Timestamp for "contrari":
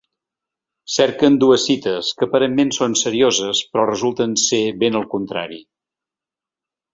5.13-5.61